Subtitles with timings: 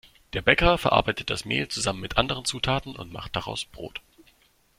[0.33, 4.01] Der Bäcker verarbeitet das Mehl zusammen mit anderen Zutaten und macht daraus Brot.